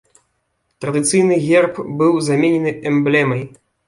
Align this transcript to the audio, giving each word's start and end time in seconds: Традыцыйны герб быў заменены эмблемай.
Традыцыйны 0.85 1.37
герб 1.47 1.73
быў 1.99 2.13
заменены 2.29 2.73
эмблемай. 2.93 3.45